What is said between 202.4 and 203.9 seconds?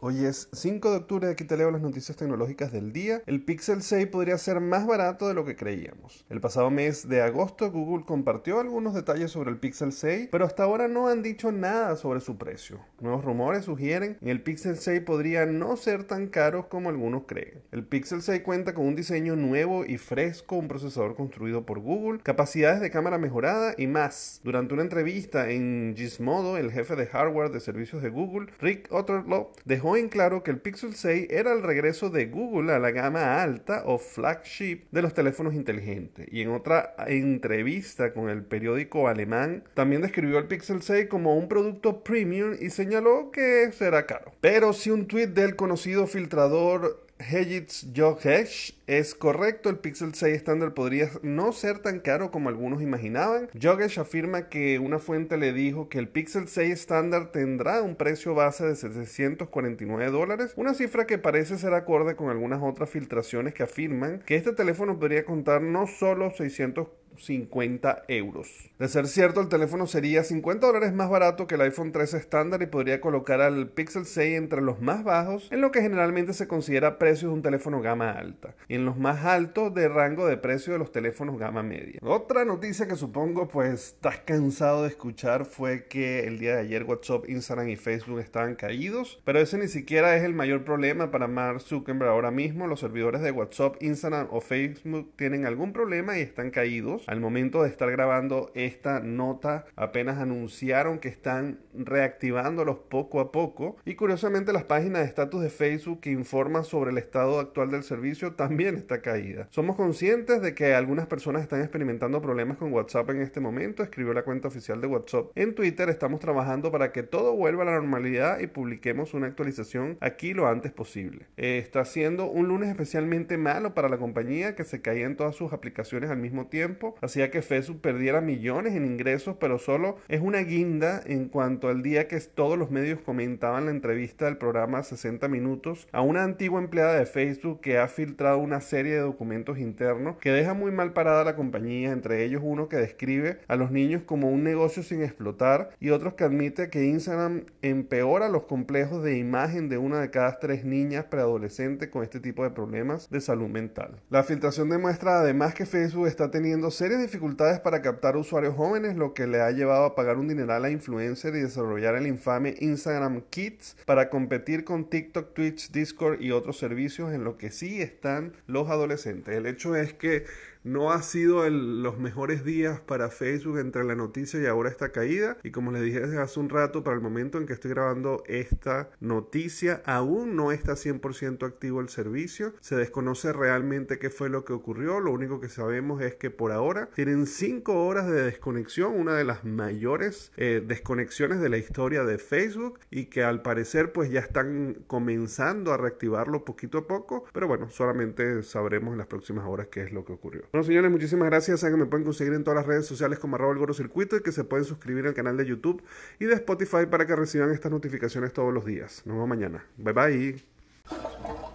todas las redes sociales como arroba el Goro